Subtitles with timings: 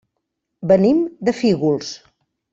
[0.71, 1.93] Venim de Fígols.